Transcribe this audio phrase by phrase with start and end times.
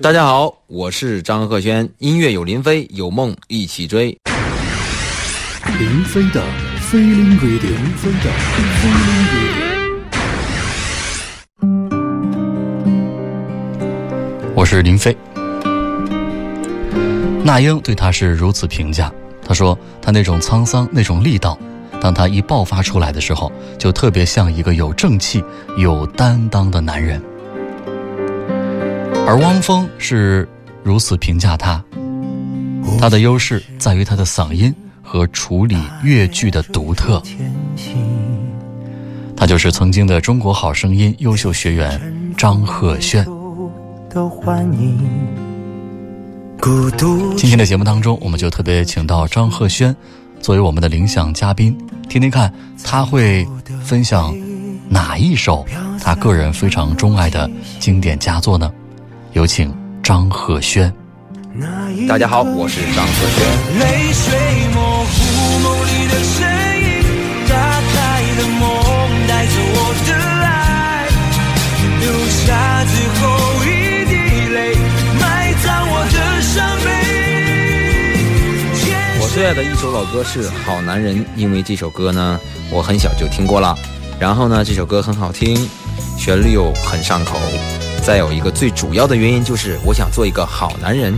[0.00, 4.16] 大家好，我是张赫宣，音乐有林飞，有梦一起追。
[5.76, 6.40] 林飞的
[6.88, 8.30] Feeling Radio，林飞的
[8.78, 9.58] Feeling Radio。
[14.54, 15.16] 我是林飞。
[17.42, 19.12] 那英对他是如此评价，
[19.44, 21.58] 他说他那种沧桑，那种力道，
[22.00, 25.42] 当他一爆发出来的时候，就特别像一个有正气、
[25.76, 27.20] 有担当的男人。
[29.28, 30.48] 而汪峰是
[30.82, 31.84] 如此评价他，
[32.98, 37.22] 他的优势在于他的嗓音和处理粤剧的独特。
[39.36, 42.00] 他就是曾经的《中国好声音》优秀学员
[42.38, 43.22] 张赫宣。
[47.36, 49.94] 今天的节目当中，我们就特别请到张赫宣
[50.40, 51.76] 作为我们的领奖嘉宾，
[52.08, 52.50] 听听看
[52.82, 53.46] 他会
[53.84, 54.34] 分享
[54.88, 55.66] 哪一首
[56.00, 57.48] 他个人非常钟爱的
[57.78, 58.72] 经典佳作呢？
[59.38, 60.92] 有请张赫宣。
[62.08, 63.46] 大家好，我是张赫宣。
[63.78, 64.34] 泪水
[64.74, 65.16] 模糊
[65.62, 66.42] 梦里的身
[66.82, 67.06] 影，
[67.46, 67.96] 打开
[68.36, 68.66] 的梦，
[69.28, 70.10] 带走我的
[70.42, 71.06] 爱，
[72.00, 73.22] 留下最后
[73.62, 73.66] 一
[74.10, 74.12] 滴
[74.52, 74.74] 泪，
[75.20, 76.86] 埋葬我的伤悲。
[79.20, 82.40] 我最爱的一首老歌是《好男人》，因为这首歌呢，
[82.72, 83.78] 我很小就听过了。
[84.18, 85.56] 然后呢，这首歌很好听，
[86.16, 87.38] 旋律又很上口。
[88.08, 91.12] 再有一个最主要的原因就是，我想做一个好男人，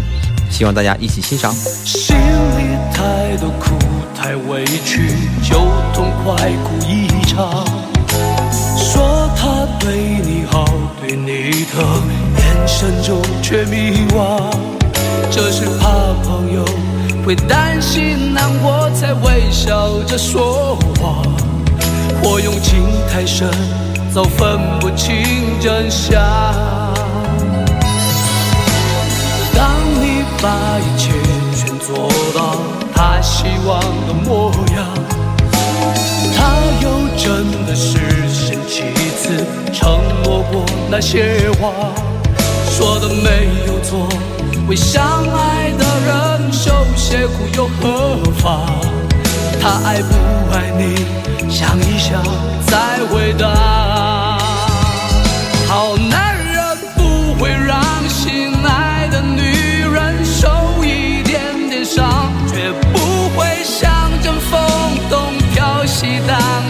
[0.50, 1.52] 希望大家一起欣赏。
[1.52, 3.78] 心里太多苦，
[4.12, 5.60] 太委屈，就
[5.94, 7.64] 痛快哭一场。
[8.76, 10.64] 说他对你好，
[11.00, 11.80] 对你疼，
[12.36, 14.52] 眼神中却迷惘。
[15.30, 15.86] 这是怕
[16.24, 16.64] 朋友
[17.24, 21.22] 会担心难过，才微笑着说谎。
[22.20, 22.82] 或用情
[23.12, 23.48] 太深。
[24.12, 25.22] 早分不清
[25.60, 26.20] 真相。
[30.42, 31.10] 把一切
[31.54, 32.56] 全做到
[32.94, 34.86] 他希望的模样，
[36.34, 37.98] 他又真的是
[38.28, 38.84] 先几
[39.18, 41.70] 次承诺过那些话，
[42.70, 44.08] 说的没有错，
[44.66, 48.80] 为相爱的人受些苦又何妨？
[49.60, 50.14] 他爱不
[50.54, 51.04] 爱你，
[51.50, 52.22] 想一想
[52.66, 54.09] 再回答。
[66.30, 66.69] 飘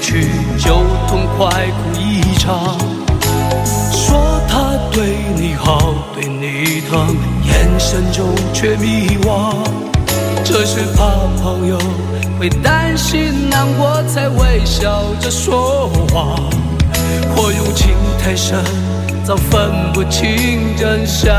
[0.00, 0.28] 去
[0.58, 0.74] 就
[1.06, 2.78] 痛快哭一场，
[3.92, 9.54] 说他对你好对你疼，眼神中却迷惘，
[10.44, 11.10] 这是怕
[11.42, 11.78] 朋友
[12.38, 16.38] 会担心难过，才微笑着说谎。
[17.36, 18.58] 或用情太深，
[19.24, 21.32] 早分不清真相。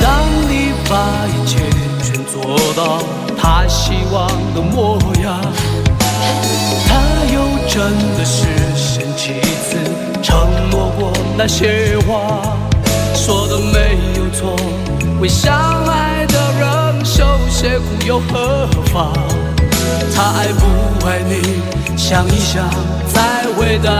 [0.00, 1.58] 当你把一切
[2.02, 3.02] 全做到
[3.42, 5.40] 他希望的模样，
[6.86, 6.94] 他
[7.34, 7.82] 又真
[8.16, 9.76] 的是先几次
[10.22, 12.40] 承诺过那些话。
[13.16, 14.56] 说的没有错，
[15.20, 15.52] 为相
[15.86, 19.12] 爱的人受些苦又何妨？
[20.14, 21.60] 他爱不爱你，
[21.96, 22.68] 想一想
[23.12, 23.90] 再回答。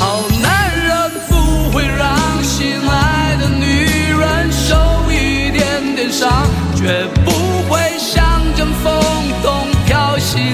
[0.00, 3.86] 好男人不会让心爱的女
[4.18, 4.74] 人受
[5.10, 6.30] 一点点伤，
[6.76, 7.06] 绝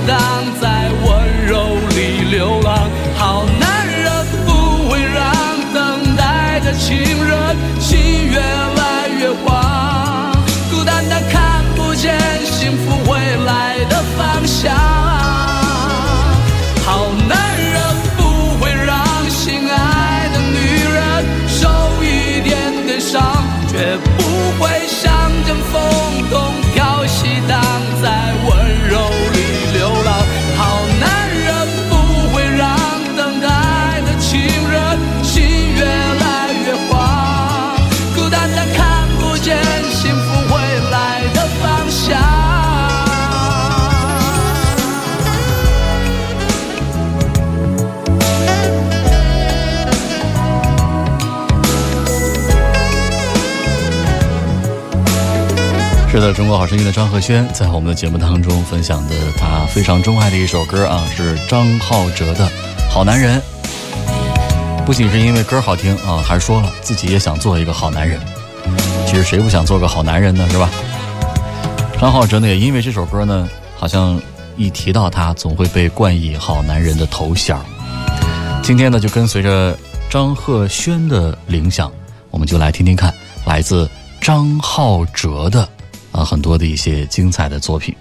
[0.07, 0.54] 飘
[56.25, 62.47] 的，中国好声音的张赫宣在我们的节目当中分享的他非常钟爱的一首歌啊，是张浩哲的
[62.91, 63.39] 《好男人》。
[64.87, 68.19] 不仅是因为歌好听啊，还说了自己也想做一个好男人。
[69.07, 70.49] 其实谁不想做个好男人呢？
[70.51, 70.71] 是吧？
[72.01, 74.19] 张浩哲呢，也因为这首歌呢，好像
[74.57, 77.55] 一提到他，总会被冠以好男人的头衔。
[78.63, 79.77] 今天呢，就跟随着
[80.09, 81.93] 张赫宣的铃响，
[82.31, 83.13] 我们就来听听看
[83.45, 83.87] 来自
[84.23, 85.69] 张浩哲的。
[86.25, 87.95] 很多的一些精彩的作品，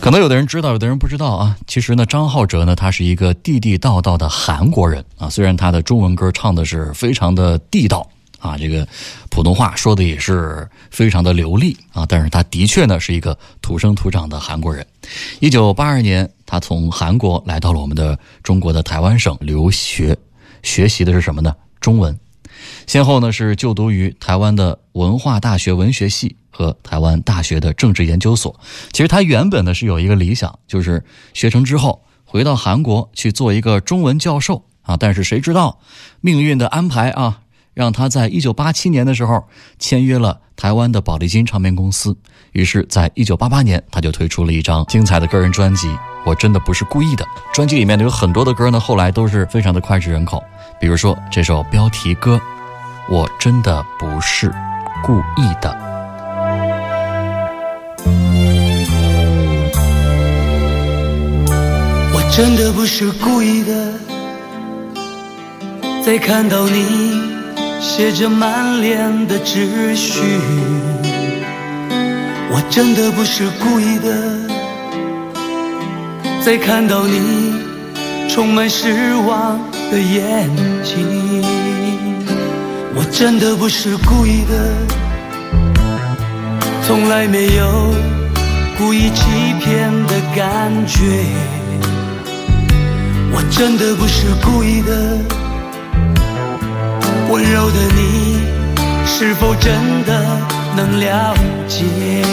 [0.00, 1.56] 可能有的人知道，有的人不知道啊。
[1.66, 5.28] 其实呢，张浩哲呢，他是一个地地道道的韩国人啊。
[5.28, 8.86] 虽然他的中文歌唱的是非常的地道啊，这个
[9.28, 14.86] 普通话说的也是非常的流利啊，但是他的确呢是一个土生土长的韩国人。
[15.40, 20.16] 一九八二年，他从韩国来到了我们的中国的台湾省留学，
[20.62, 21.54] 学习的是什么呢？
[21.80, 22.18] 中文。
[22.86, 26.36] 先后呢是就读于台湾的文化大学文学系。
[26.52, 28.60] 和台湾大学的政治研究所，
[28.92, 31.02] 其实他原本呢是有一个理想，就是
[31.32, 34.94] 学成之后回到韩国去做一个中文教授啊。
[34.98, 35.80] 但是谁知道
[36.20, 37.40] 命运的安排啊，
[37.80, 39.42] 让他在一九八七年的时候
[39.78, 42.14] 签约了台湾的宝丽金唱片公司。
[42.52, 45.88] 于是，在一九八八年，他就推出了一张精彩的个人专辑
[46.26, 47.24] 《我真的不是故意的》。
[47.54, 50.44] 专辑里面有很多的歌呢，后来都是非常的脍炙人口。
[50.78, 52.36] 比如说这首标题歌
[53.10, 54.52] 《我真的不是
[55.02, 55.70] 故意的》。
[62.12, 63.94] 我真的不是故意的，
[66.04, 67.39] 在看到你
[67.80, 70.20] 写着满脸的秩序，
[72.50, 74.38] 我真的不是故意的，
[76.44, 77.54] 在看到你
[78.28, 79.58] 充满失望
[79.90, 80.46] 的眼
[80.84, 81.42] 睛，
[82.94, 84.54] 我真的不是故意的，
[86.86, 87.94] 从来没有
[88.76, 89.24] 故意欺
[89.58, 91.00] 骗的感觉。
[93.32, 95.18] 我真的不是故意的，
[97.30, 98.40] 温柔的你
[99.06, 99.72] 是否真
[100.04, 100.20] 的
[100.76, 101.32] 能了
[101.68, 102.24] 解？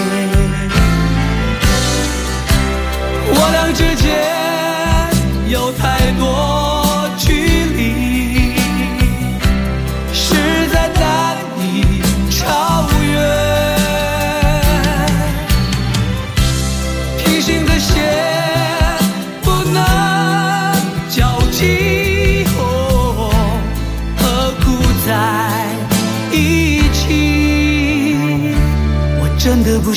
[3.29, 4.25] 我俩之间
[5.47, 6.66] 有太多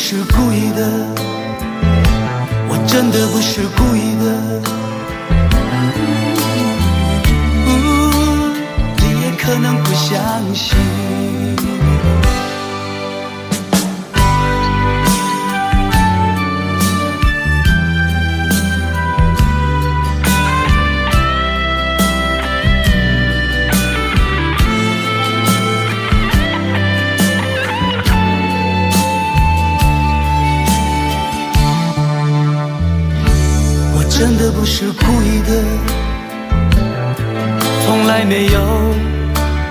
[0.03, 0.81] 是故意的，
[2.71, 4.25] 我真的不是故意的。
[8.97, 10.19] 你也可能不相
[10.55, 11.40] 信。
[34.21, 35.65] 真的不是故意的，
[37.87, 38.61] 从来没有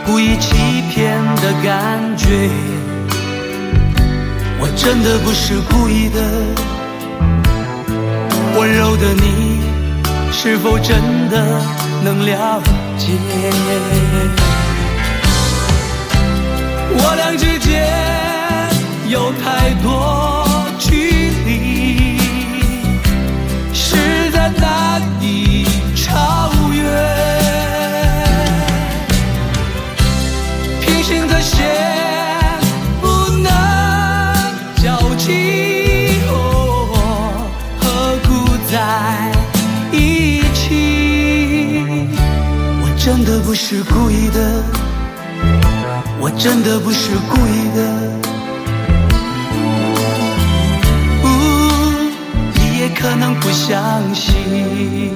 [0.07, 2.49] 故意欺骗的感觉。
[4.59, 6.19] 我真的不是故意的，
[8.57, 9.61] 温柔的你
[10.31, 11.61] 是否真的
[12.03, 12.59] 能了
[12.97, 13.11] 解？
[16.91, 17.87] 我俩之间
[19.09, 20.38] 有太多。
[31.39, 31.55] 平行的线
[33.01, 33.49] 不能
[34.83, 36.19] 交集，
[37.79, 38.29] 何故
[38.69, 38.75] 在
[39.93, 42.07] 一起？
[42.81, 44.61] 我真的不是故意的，
[46.19, 47.79] 我真的不是故意的。
[51.23, 51.27] 呜，
[52.53, 55.15] 你也可能不相信。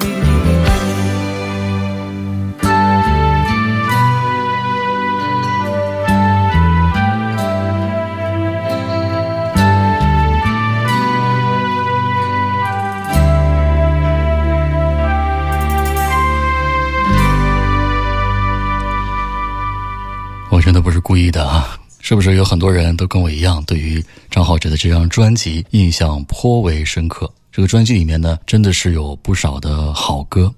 [22.03, 27.31] 是不是有很多人都跟我一样，对于张浩哲的这张专辑印象颇为深刻？
[27.49, 30.53] 这个专辑里面呢，真的是有不少的好歌。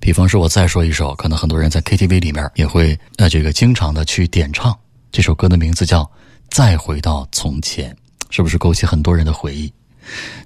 [0.00, 4.76] 比方说，我再说一首，可能很多人在 KTV 里面也会呃这个经常的去点唱。
[5.12, 6.02] 这首歌的名字叫
[6.50, 7.92] 《再回到从前》。
[8.30, 9.72] 是不是勾起很多人的回忆？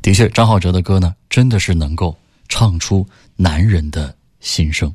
[0.02, 2.14] 的确，张浩哲的歌呢，真的是能够
[2.50, 3.06] 唱出
[3.37, 4.94] 男人的心声，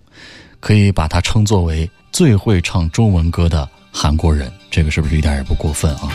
[0.60, 6.10] 可以把它称作为最会唱中文歌的韩国人，这个是不是一点也不过分啊？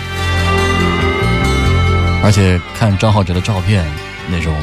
[2.24, 3.84] 而且看张浩哲的照片，
[4.28, 4.54] 那种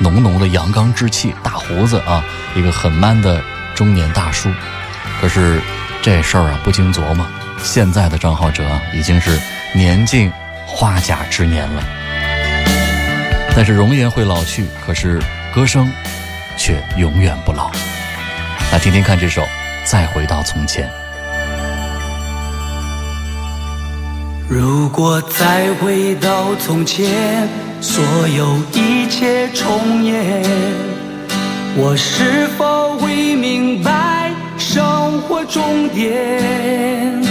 [0.00, 2.24] 浓浓的阳刚之气，大胡子啊，
[2.56, 3.40] 一个很 man 的
[3.74, 4.50] 中年大叔。
[5.20, 5.60] 可是
[6.02, 7.24] 这事儿啊，不经琢磨，
[7.62, 9.38] 现在的张浩哲啊，已经是
[9.72, 10.32] 年近
[10.66, 11.84] 花甲之年了。
[13.54, 15.22] 但是容颜会老去，可是
[15.54, 15.88] 歌声
[16.56, 17.70] 却永远不老。
[18.72, 19.42] 来听听看这首
[19.84, 20.88] 《再回到从前》。
[24.48, 27.48] 如果再回到从前，
[27.80, 28.04] 所
[28.36, 30.44] 有一切重演，
[31.76, 37.22] 我是否会明白生活终点？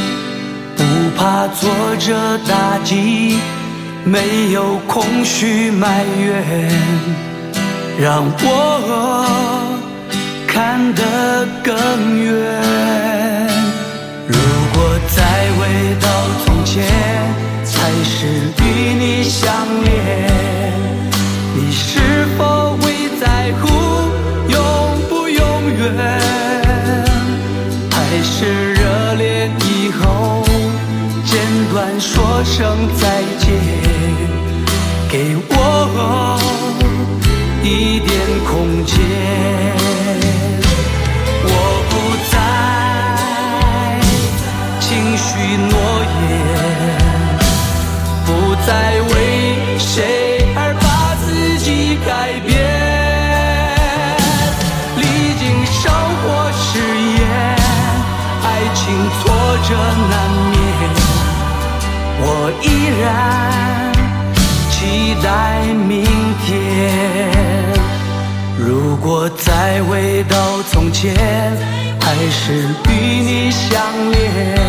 [0.75, 0.83] 不
[1.15, 3.37] 怕挫折打击，
[4.03, 6.43] 没有空虚埋怨，
[8.01, 9.25] 让我
[10.47, 11.73] 看得更
[12.19, 12.33] 远。
[14.27, 14.35] 如
[14.73, 15.21] 果再
[15.57, 15.61] 回
[16.01, 16.07] 到
[16.45, 16.81] 从切，
[17.63, 18.25] 才是
[18.63, 19.72] 与你相
[71.11, 72.53] 还是
[72.89, 74.62] 与你相恋，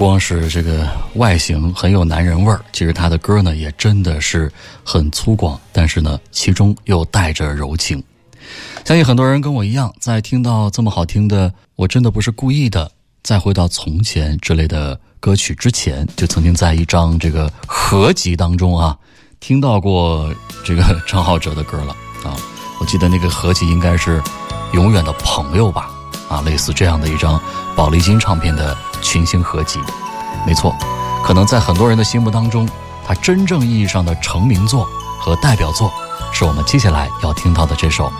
[0.00, 4.50] 光是这个外形很有男人味儿，其实他的歌呢也真的是
[4.82, 8.02] 很粗犷，但是呢其中又带着柔情。
[8.82, 12.90] 相信很多人跟我一样，在听到这么好听的“我真的不是故意的”，
[13.22, 18.96] 再回到从前之类的歌曲之前，就曾经在一张这个合集当中啊，
[19.38, 22.34] 听到过这个张浩哲的歌了啊。
[22.80, 24.18] 我记得那个合集应该是
[24.72, 25.90] 《永远的朋友》吧，
[26.30, 27.38] 啊，类似这样的一张
[27.76, 29.80] 宝丽金唱片的群星合集。
[30.46, 30.74] 没错，
[31.24, 32.68] 可能在很多人的心目当中，
[33.06, 34.86] 他真正意义上的成名作
[35.18, 35.92] 和代表作，
[36.32, 38.10] 是我们接下来要听到的这首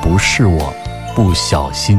[0.00, 0.72] 不是我
[1.14, 1.98] 不小心》。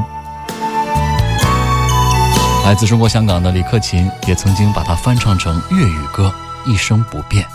[2.66, 6.34] 来自中国香港的李克勤也曾经把它翻唱成粤语歌，
[6.66, 7.46] 一生不变。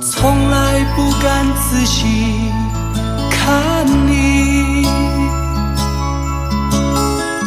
[0.00, 2.52] 从来不敢仔细
[3.30, 4.84] 看你，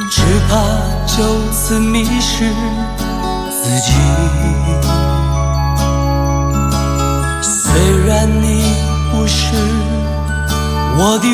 [0.10, 0.58] 只怕
[1.06, 1.18] 就
[1.52, 2.52] 此迷失
[3.52, 3.92] 自己。
[7.42, 7.72] 虽
[8.06, 8.64] 然你
[9.12, 9.54] 不是
[10.98, 11.26] 我的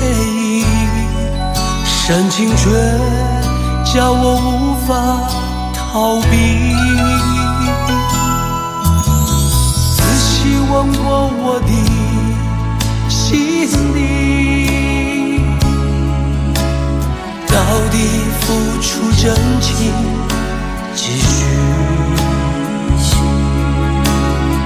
[0.00, 0.64] 唯一，
[1.86, 2.62] 深情却
[3.84, 4.92] 叫我无法
[5.72, 6.32] 逃避。
[9.96, 11.70] 仔细问过我的
[13.08, 13.98] 心底，
[17.54, 17.96] 到底
[18.40, 18.46] 付
[18.80, 19.70] 出真情
[20.92, 21.46] 几许？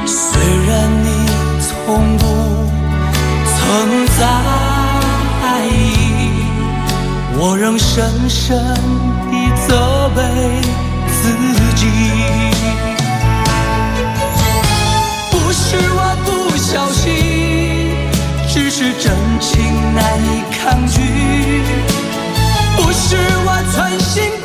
[0.07, 0.71] 虽然
[1.04, 1.07] 你
[1.61, 2.25] 从不
[3.45, 3.59] 曾
[4.16, 4.21] 在
[5.66, 5.71] 意，
[7.37, 8.57] 我仍深深
[9.30, 9.33] 地
[9.66, 10.18] 责备
[11.12, 11.21] 自
[11.76, 11.83] 己。
[15.30, 16.26] 不是我不
[16.57, 17.04] 小心，
[18.49, 19.52] 只是真情
[19.95, 20.26] 难以
[20.59, 20.97] 抗拒。
[22.88, 24.38] 不是我存心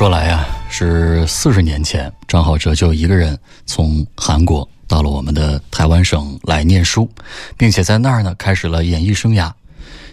[0.00, 7.06] 说来呀，是四十年前，张浩哲就一个人从韩国到了我们的台湾省来念书，
[7.58, 9.52] 并且在那儿呢开始了演艺生涯。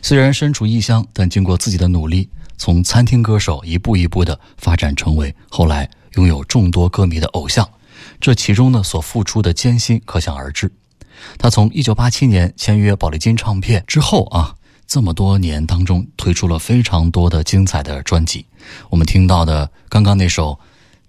[0.01, 7.65] 虽然身处异乡，但经过自己的努力，从餐厅歌手一步一步的发展成为后来拥有众多歌迷的偶像。
[8.19, 10.69] 这其中呢所付出的艰辛可想而知。
[11.37, 14.53] 他从一九八七年签约宝丽金唱片之后啊，
[14.85, 18.45] 这么多年当中推出了非常多的精彩的专辑。
[18.89, 20.59] 我们听到的刚刚那首，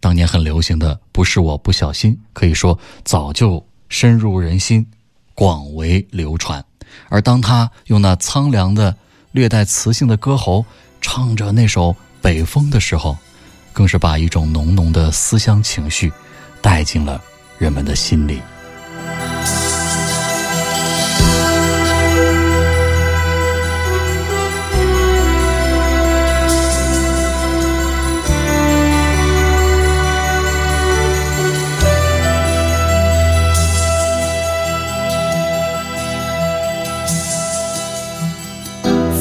[0.01, 4.87] 当年很流行的《不是我不小心》，可以说早就深入人心，
[5.35, 6.64] 广为流传。
[7.09, 8.97] 而当他用那苍凉的、
[9.33, 10.64] 略带磁性的歌喉
[11.01, 11.90] 唱着那首
[12.21, 13.16] 《北风》的时候，
[13.73, 16.12] 更是把一种浓浓的思乡情绪
[16.61, 17.23] 带进了
[17.59, 18.40] 人们的心里。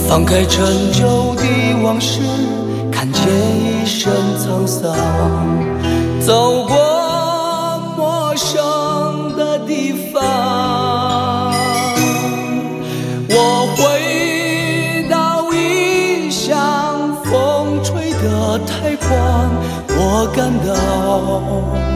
[0.07, 1.43] 放开陈旧的
[1.83, 2.21] 往事，
[2.89, 4.95] 看见一身沧桑，
[6.21, 6.75] 走过
[7.97, 11.53] 陌生的地方。
[13.29, 19.51] 我回到异乡，风吹得太狂，
[19.89, 21.86] 我感到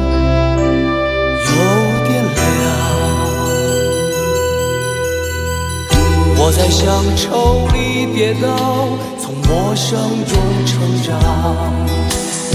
[6.52, 8.50] 我在乡愁里跌倒，
[9.18, 11.18] 从陌生中成长，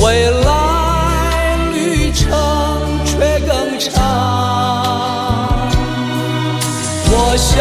[0.05, 2.29] 未来旅程
[3.07, 3.95] 却更长。
[7.09, 7.57] 我想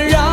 [0.00, 0.29] 刹那间让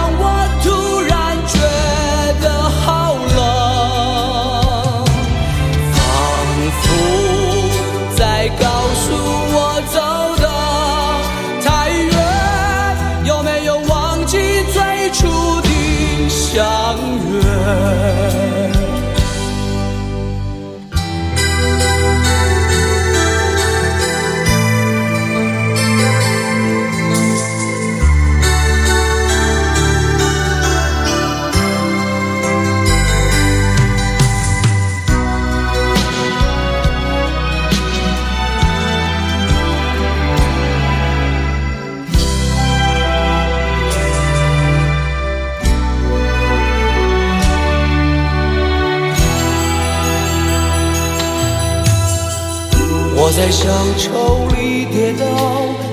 [53.47, 55.25] 在乡愁里跌倒，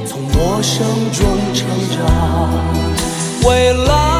[0.08, 2.04] 从陌生中成长，
[3.48, 4.13] 未来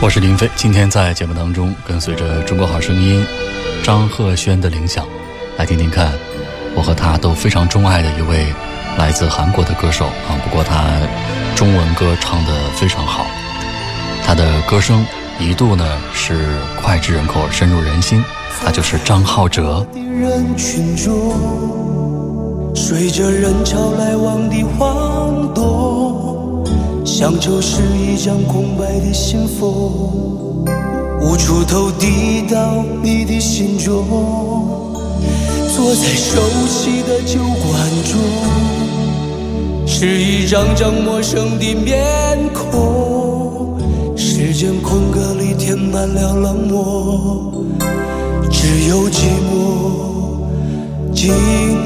[0.00, 3.24] 我是林飞，今天在节目当中，跟随着中国好声音
[3.84, 5.06] 张赫宣的铃响，
[5.56, 6.14] 来听听看，
[6.74, 8.44] 我和他都非常钟爱的一位
[8.98, 10.34] 来自韩国的歌手啊。
[10.42, 10.98] 不过他
[11.54, 13.24] 中文歌唱得非常好，
[14.24, 15.06] 他的歌声
[15.38, 18.24] 一度呢是脍炙人口、深入人心，
[18.64, 19.86] 他就是张浩哲。
[22.76, 26.62] 随着人潮来往的晃动，
[27.06, 29.66] 像就是一张空白的信封，
[31.22, 34.04] 无处投递到你的心中。
[35.74, 38.20] 坐在熟悉的酒馆中，
[39.86, 43.74] 是一张张陌生的面孔。
[44.14, 47.52] 时间空格里填满了冷漠，
[48.50, 49.85] 只有寂寞
[51.16, 51.32] 静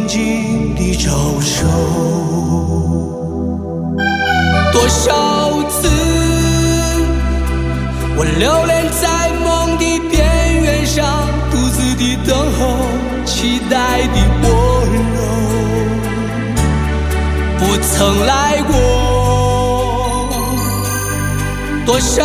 [0.08, 1.08] 静地招
[1.40, 1.64] 手。
[4.72, 5.88] 多少次，
[8.16, 10.18] 我流连在梦的边
[10.62, 12.60] 缘上，独自地等候，
[13.24, 14.48] 期待的温
[15.14, 15.18] 柔，
[17.60, 18.74] 不曾来过。
[21.86, 22.18] 多少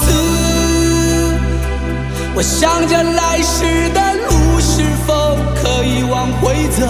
[0.00, 0.12] 次，
[2.34, 4.11] 我想着来时的
[6.12, 6.86] 往回走，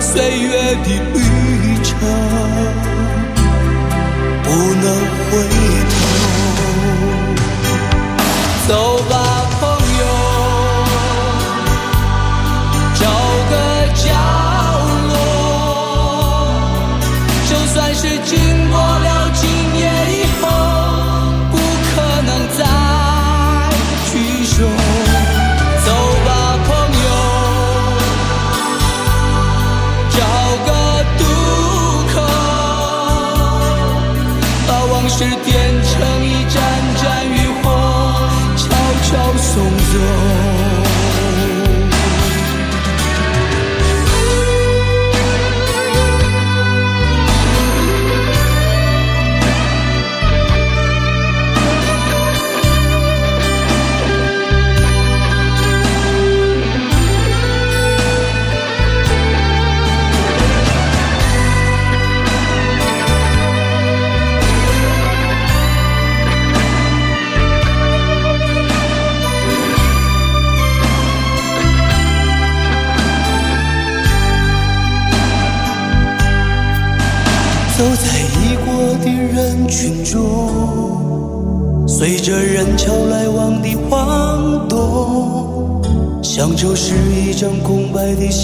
[0.00, 1.18] 岁月的旅
[1.82, 1.96] 程。
[4.44, 4.84] 不能
[5.30, 5.32] 回
[5.92, 5.94] 头，
[8.68, 8.70] 走
[9.08, 9.14] 吧，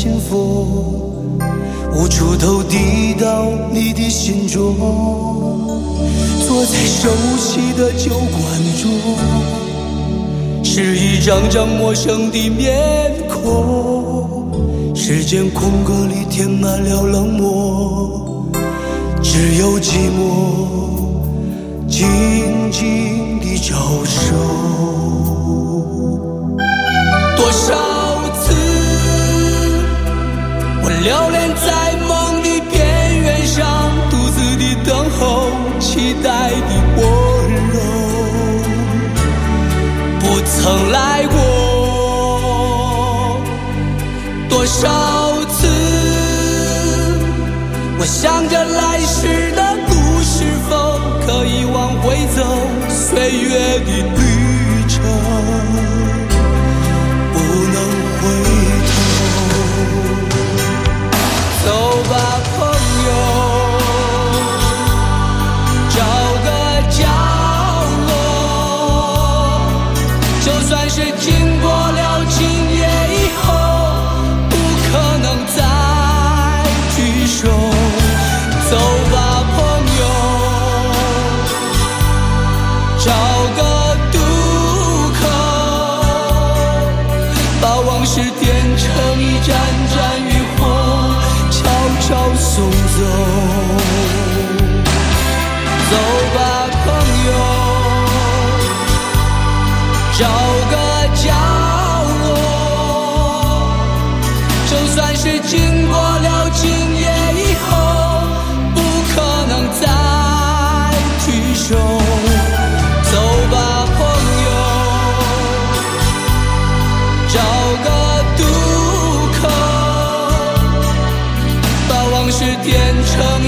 [0.02, 1.38] 幸福，
[1.94, 4.74] 无处投递到你的心中。
[6.44, 8.42] 坐在熟悉的酒馆
[8.82, 8.90] 中，
[10.64, 18.44] 是一张张陌生的面孔，时间空格里填满了冷漠。
[19.22, 20.26] 只有寂寞
[21.86, 22.08] 静
[22.72, 23.11] 静
[48.02, 52.42] 我想着来时的路是否可以往回走，
[52.90, 53.78] 岁月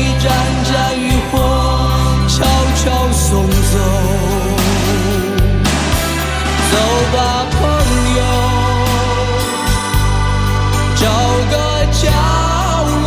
[0.04, 0.28] 一盏
[0.64, 1.34] 盏渔火，
[2.28, 2.44] 悄
[2.76, 3.78] 悄送走。
[6.70, 6.74] 走
[7.12, 7.16] 吧，
[7.50, 7.58] 朋
[8.16, 8.20] 友，
[10.96, 11.02] 找
[11.50, 11.54] 个
[11.92, 12.02] 角
[13.02, 13.06] 落。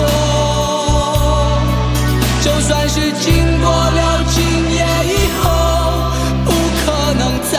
[2.42, 3.26] 就算是经
[3.62, 4.36] 过了今
[4.72, 5.46] 夜以后，
[6.46, 6.50] 不
[6.84, 7.54] 可能再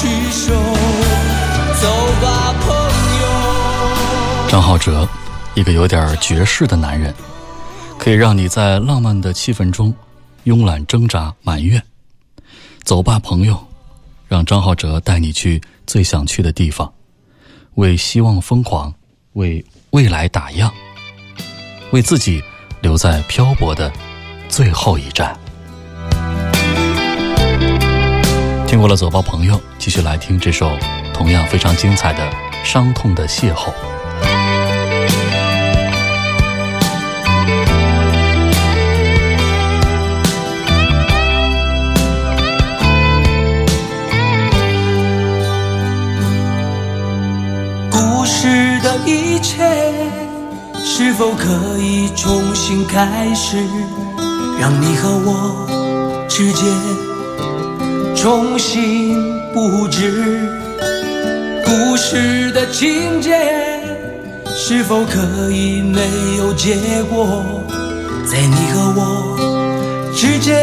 [0.00, 0.42] 聚首。
[1.80, 1.84] 走
[2.22, 2.24] 吧，
[2.60, 2.66] 朋
[3.20, 3.22] 友。
[4.48, 5.06] 张浩哲，
[5.54, 7.14] 一个有点绝世的男人，
[8.00, 9.94] 可以让你在浪漫的气氛中
[10.46, 11.82] 慵懒挣扎埋怨。
[12.82, 13.62] 走吧，朋友，
[14.26, 16.90] 让张浩哲带你去最想去的地方，
[17.74, 18.94] 为希望疯狂，
[19.34, 20.72] 为未来打样，
[21.92, 22.42] 为自己
[22.80, 23.92] 留在漂泊的
[24.48, 25.38] 最后一站。
[28.66, 30.74] 听过了走吧，朋友，继续来听这首
[31.12, 32.24] 同样非常精彩的
[32.64, 33.66] 《伤痛的邂逅》。
[49.06, 49.64] 一切
[50.84, 53.56] 是否可以重新开始，
[54.58, 56.66] 让你和我之间？
[58.14, 59.16] 重新
[59.54, 60.48] 布置
[61.64, 63.32] 故事的情节，
[64.54, 66.00] 是否可以没
[66.38, 67.62] 有结果？
[68.26, 70.54] 在你和我之间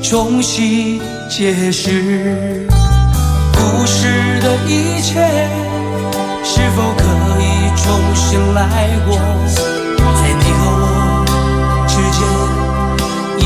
[0.00, 2.66] 重新解释
[3.52, 4.06] 故事
[4.40, 5.28] 的一切，
[6.44, 7.07] 是否可
[7.82, 8.60] 重新来
[9.06, 9.16] 过？
[9.96, 10.84] 在你和我
[11.86, 12.20] 之间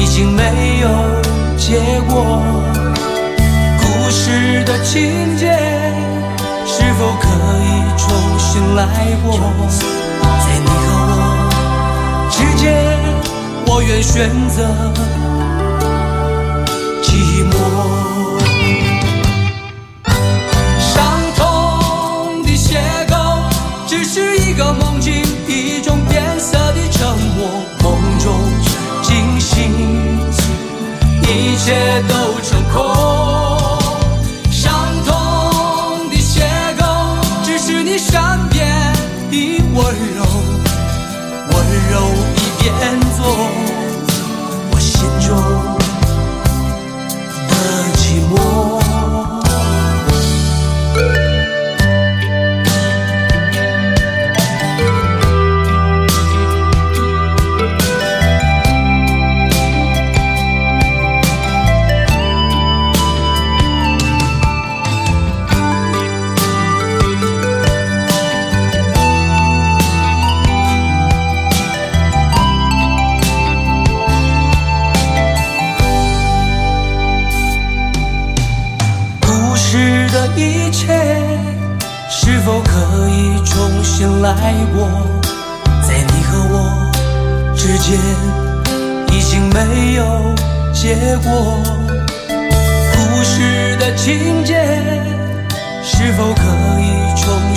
[0.00, 0.40] 已经没
[0.80, 0.86] 有
[1.56, 2.12] 结果。
[3.78, 5.46] 故事的情节，
[6.66, 7.28] 是否可
[7.62, 8.80] 以重新来
[9.22, 9.26] 过？
[10.20, 11.20] 在你和我
[12.30, 12.64] 之间，
[13.66, 14.58] 我愿选择
[17.02, 18.21] 寂寞。
[24.74, 25.12] 梦境，
[25.46, 27.06] 一种变色的沉
[27.36, 27.48] 默。
[27.82, 28.32] 梦中
[29.02, 29.72] 惊醒，
[31.22, 33.31] 一切都成空。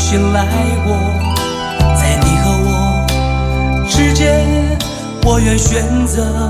[0.06, 0.46] 以重新来
[0.84, 0.96] 过？
[1.96, 3.06] 在你和我
[3.90, 4.46] 之间，
[5.24, 6.48] 我愿选择。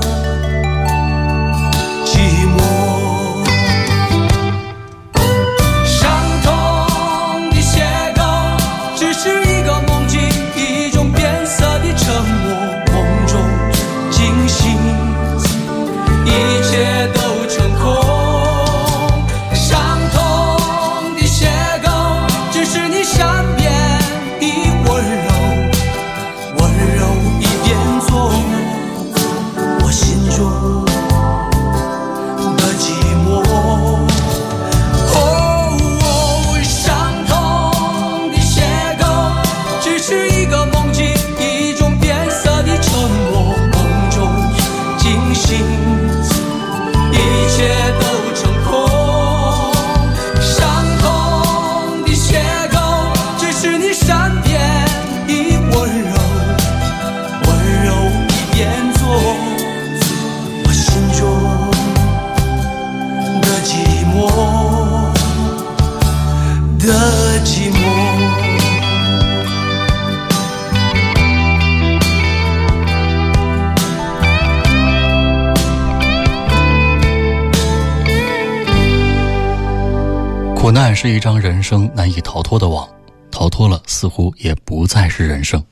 [80.96, 82.88] 是一张人生难以逃脱的网，
[83.30, 85.62] 逃脱了似乎也不再是人生。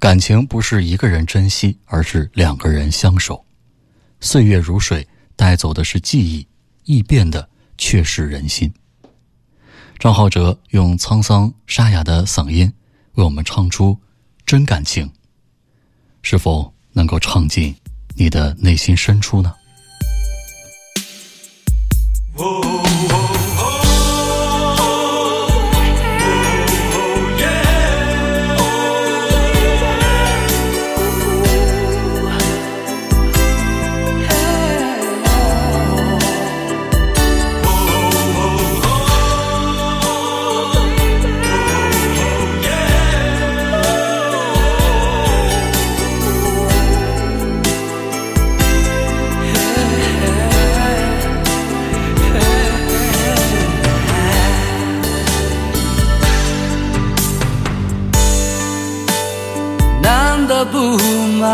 [0.00, 3.46] 感情不是一个人珍惜，而是两个人相守。
[4.20, 5.06] 岁月如水，
[5.36, 6.44] 带走的是记忆，
[6.82, 7.48] 易变的
[7.78, 8.70] 却是人心。
[9.96, 12.70] 张浩哲用沧桑沙哑的嗓音
[13.12, 13.96] 为我们唱出
[14.44, 15.08] 真感情，
[16.22, 17.72] 是否能够唱进
[18.16, 19.54] 你的内心深处呢？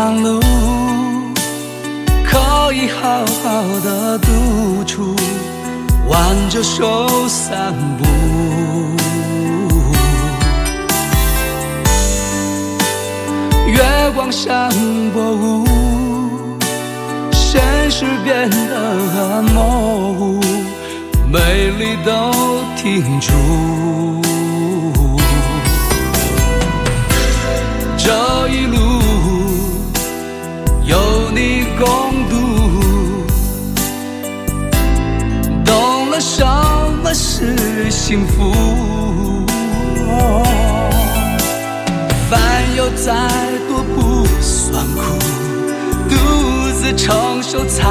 [0.03, 0.37] 忙碌
[2.25, 5.15] 可以好好的独处，
[6.09, 8.03] 挽着手散步。
[13.65, 13.81] 月
[14.13, 14.69] 光像
[15.13, 15.65] 薄雾，
[17.31, 18.75] 现实变得
[19.13, 20.41] 很模糊，
[21.31, 22.11] 美丽都
[22.75, 23.31] 停住。
[27.97, 28.82] 这一路。
[36.25, 36.45] 什
[37.03, 38.53] 么是幸福。
[42.29, 42.39] 烦
[42.77, 43.13] 忧再
[43.67, 45.01] 多不算苦，
[46.09, 46.15] 独
[46.79, 47.83] 自承受才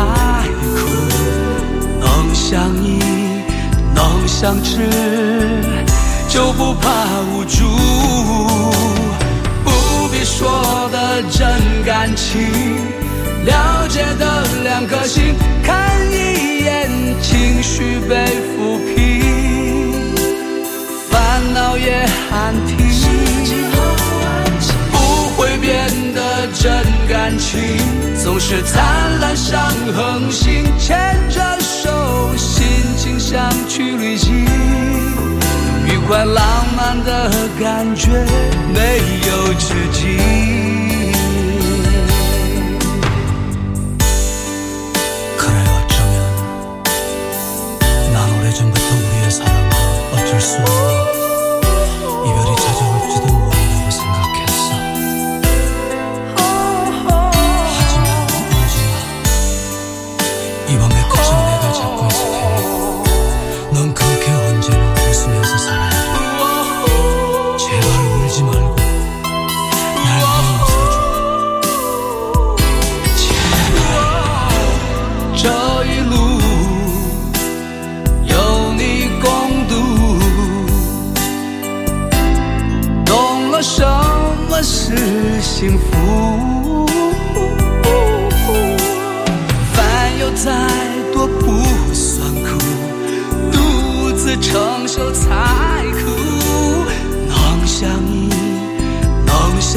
[0.75, 0.81] 苦。
[2.01, 2.99] 能相依，
[3.95, 4.89] 能相知，
[6.27, 6.89] 就不怕
[7.35, 7.67] 无助。
[9.63, 12.49] 不必说的真感情，
[13.45, 16.91] 了解的两颗心，看一眼
[17.21, 20.15] 情绪被抚平，
[21.11, 22.93] 烦恼也喊停。
[24.93, 26.71] 不会变得真
[27.09, 27.61] 感情，
[28.23, 29.61] 总是灿烂像
[29.97, 32.65] 恒星，牵着手，心
[32.97, 34.47] 情想去旅行。
[35.87, 36.45] 愉快浪
[36.77, 38.09] 漫的感觉
[38.73, 40.72] 没有止境。
[50.43, 50.92] universo.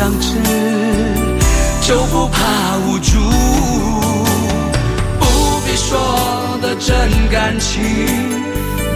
[0.05, 0.37] 相知，
[1.81, 3.17] 就不怕无助。
[5.19, 5.25] 不
[5.65, 7.81] 必说的真感情，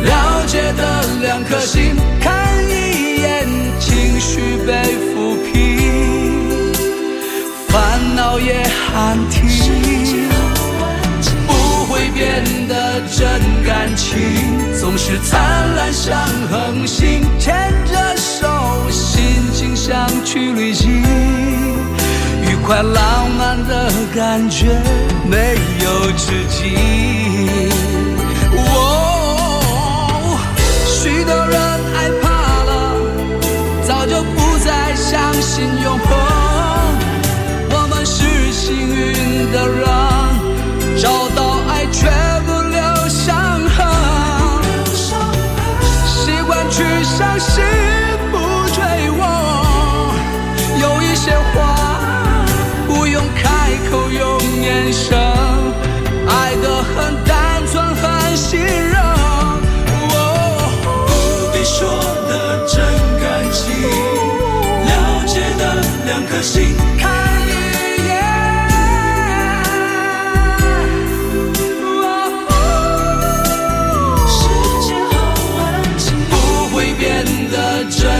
[0.06, 3.48] 了解的两颗心，看一眼
[3.80, 4.72] 情绪被
[5.10, 6.72] 抚平，
[7.70, 10.29] 烦恼也喊停。
[12.20, 14.20] 变的真感情，
[14.78, 16.14] 总是灿烂像
[16.52, 18.46] 恒星，牵着手，
[18.92, 21.02] 心情想去旅行。
[22.42, 24.66] 愉快浪漫的感觉
[25.30, 26.76] 没有止境。
[28.58, 30.38] 哦，
[30.86, 31.58] 许多人
[31.94, 32.28] 害怕
[32.66, 32.70] 了，
[33.88, 36.10] 早就不再相信永恒。
[37.72, 39.88] 我们是幸运的人，
[47.20, 47.62] 相信
[48.32, 48.38] 不
[48.70, 49.20] 追问。
[50.80, 51.76] 有一些话
[52.88, 55.20] 不用开口，用眼神，
[56.30, 58.96] 爱的很单纯，很信任。
[60.16, 60.16] 哦，
[60.86, 60.88] 不
[61.52, 61.90] 必说
[62.30, 62.80] 的真
[63.20, 63.68] 感情，
[64.88, 64.90] 了
[65.28, 65.62] 解的
[66.06, 66.74] 两颗心，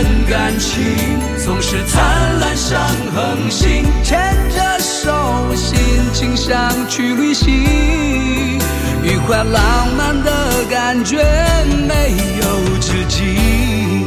[0.00, 0.82] 的真感情，
[1.44, 2.80] 总是灿烂像
[3.14, 4.18] 恒星，牵
[4.50, 5.78] 着手，心
[6.12, 8.58] 情想去旅行，
[9.02, 11.18] 愉快浪漫的感觉
[11.86, 14.06] 没有止境。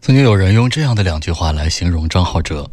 [0.00, 2.70] 曾经有人用这样的两句话来形容张浩哲：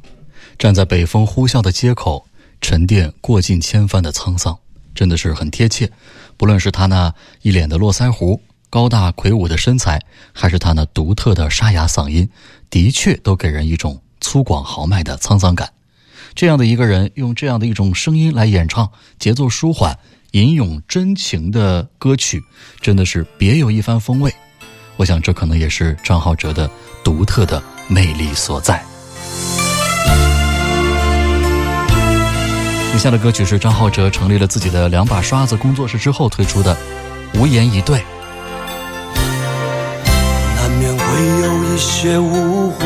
[0.58, 2.26] 站在北风呼啸的街口，
[2.60, 4.58] 沉淀过尽千帆的沧桑，
[4.94, 5.89] 真的是很贴切。
[6.42, 7.14] 不论是他那
[7.44, 10.02] 一脸的络腮胡、高大魁梧的身材，
[10.34, 12.28] 还是他那独特的沙哑嗓音，
[12.72, 15.72] 的确都给人一种粗犷豪迈的沧桑感。
[16.34, 18.89] 这样的一个人，用这样的一种声音来演唱
[19.20, 20.00] 节奏舒缓、
[20.32, 22.44] 吟咏真情的歌曲，
[22.82, 24.34] 真的是别有一番风味。
[24.96, 26.68] 我想，这可能也是张浩哲的
[27.04, 28.84] 独特的魅力所在。
[32.94, 36.76] 以下的歌曲是张浩哲成立了自己的两把刷子工作室之后推出的
[37.39, 37.98] 《无言以对》。
[40.56, 41.04] 难免会
[41.42, 42.86] 有一些误会，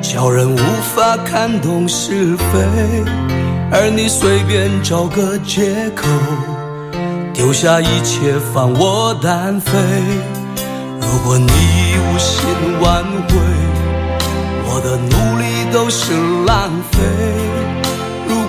[0.00, 0.58] 叫人无
[0.94, 2.44] 法看懂是非，
[3.72, 6.06] 而你随便找个借口，
[7.34, 9.72] 丢下一切放我单飞。
[11.00, 12.48] 如果你无心
[12.80, 13.36] 挽回，
[14.68, 16.12] 我的努力都是
[16.46, 17.75] 浪费。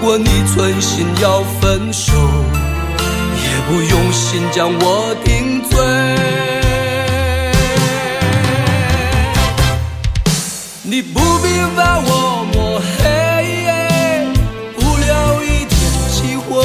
[0.08, 2.14] 如果你存心要分手，
[3.44, 5.78] 也不用心将我定罪。
[10.84, 13.04] 你不必把我抹黑，
[14.78, 15.76] 不留一点
[16.10, 16.56] 机会。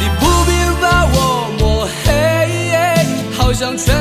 [0.00, 0.50] 你不必
[0.82, 1.16] 把我
[1.60, 2.10] 抹黑，
[3.38, 3.95] 好像全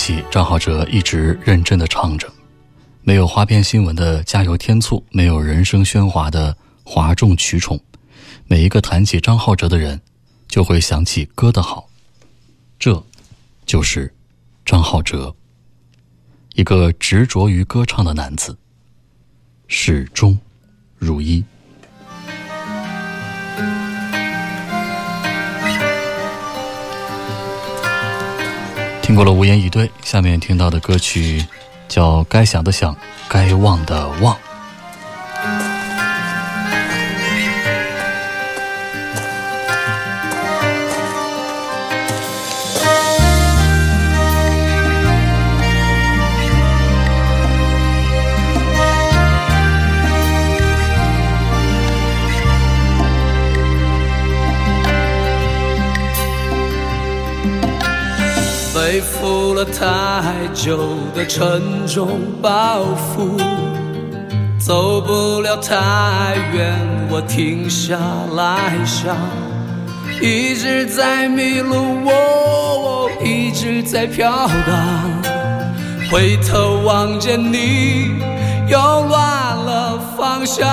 [0.00, 2.26] 起，张浩哲一直认真的唱着，
[3.02, 7.78] 没有花边新闻的加油添醋，没有人生喧哗的哗众取宠，
[8.46, 10.00] 每一个谈起张浩哲的人。
[10.48, 11.88] 就会想起歌的好，
[12.76, 13.04] 这，
[13.64, 14.12] 就是
[14.64, 15.32] 张浩哲，
[16.54, 18.56] 一个执着于歌唱的男子，
[19.68, 20.36] 始终
[20.96, 21.44] 如一。
[29.10, 31.44] 听过了无言以对，下面听到的歌曲
[31.88, 32.96] 叫《该想的想，
[33.28, 34.36] 该忘的忘》。
[59.60, 60.78] 了太久
[61.14, 63.38] 的沉重包袱，
[64.58, 66.74] 走不了太远，
[67.10, 67.98] 我停下
[68.34, 69.14] 来想，
[70.22, 74.48] 一直在迷路，我一直在飘荡，
[76.10, 78.14] 回头望见你，
[78.66, 79.12] 又乱
[79.58, 80.66] 了方向，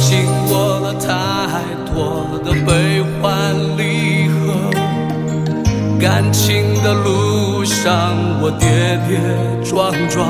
[0.00, 1.08] 经过了太
[1.92, 3.50] 多的悲欢。
[3.76, 4.19] 离，
[6.00, 9.20] 感情的路上我跌跌
[9.62, 10.26] 撞撞，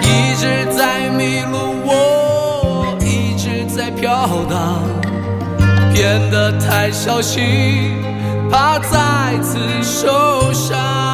[0.00, 4.84] 一直在迷路，我一直在飘荡，
[5.92, 7.42] 变得太小心，
[8.48, 11.05] 怕再次受伤。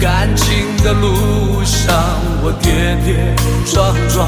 [0.00, 1.94] 感情的路上
[2.42, 2.72] 我跌
[3.04, 3.36] 跌
[3.66, 4.26] 撞撞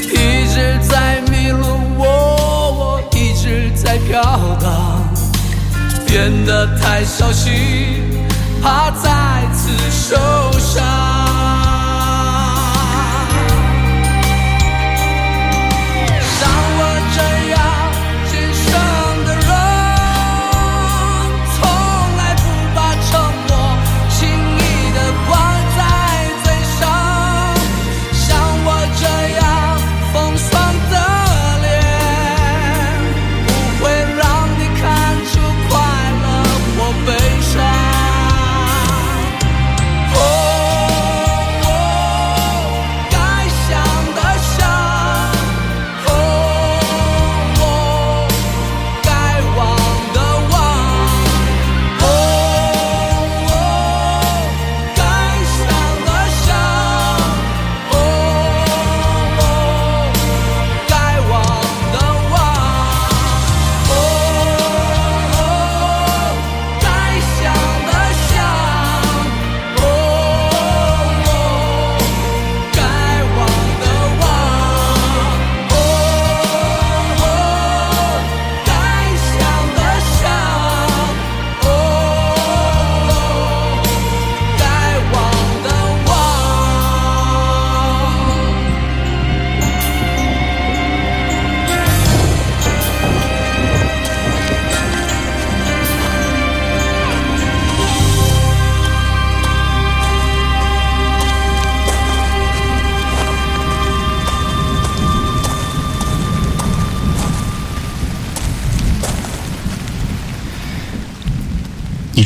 [0.00, 1.66] 一直在迷路
[1.98, 4.22] 我我一直在飘
[4.58, 5.14] 荡
[6.06, 7.52] 变得太小心
[8.62, 10.16] 怕再次受
[10.58, 11.25] 伤。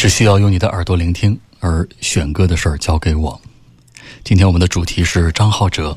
[0.01, 3.39] 只需要用你的耳朵聆听，而选歌的事儿交给我。
[4.25, 5.95] 今天我们的主题是张浩哲，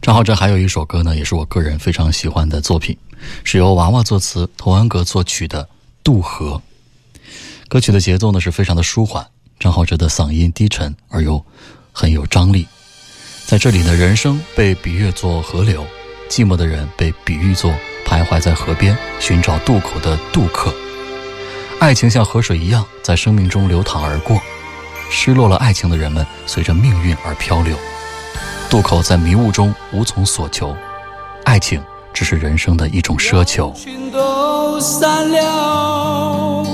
[0.00, 2.96] 张浩哲还有一首歌呢，也是我个人非常喜欢的作品，
[3.44, 5.62] 是由娃娃作词、童安格作曲的
[6.02, 6.62] 《渡河》。
[7.68, 9.26] 歌曲的节奏呢是非常的舒缓，
[9.60, 11.44] 张浩哲的嗓音低沉而又
[11.92, 12.66] 很有张力。
[13.44, 15.86] 在这里呢，人生被比喻作河流，
[16.30, 17.70] 寂寞的人被比喻作
[18.06, 20.74] 徘徊在河边寻找渡口的渡客。
[21.80, 24.40] 爱情像河水一样在生命中流淌而过，
[25.10, 27.76] 失落了爱情的人们随着命运而漂流。
[28.70, 30.74] 渡口在迷雾中无从所求，
[31.44, 33.74] 爱情只是人生的一种奢求。
[34.80, 36.64] 散了，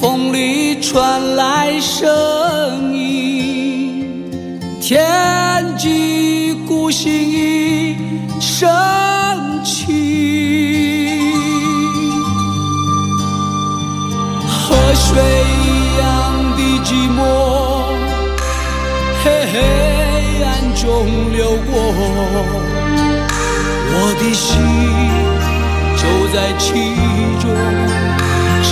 [0.00, 7.96] 风里传来声音，天际孤星一
[8.40, 8.68] 升
[9.64, 10.89] 起。
[14.90, 15.22] 河水
[15.62, 16.02] 一样
[16.56, 17.22] 的寂寞，
[19.22, 19.54] 黑黑
[20.42, 20.82] 暗中
[21.30, 21.38] 流
[21.70, 21.70] 过，
[23.92, 24.50] 我的心
[25.96, 26.02] 就
[26.34, 26.66] 在其
[27.38, 27.44] 中
[28.64, 28.68] 沉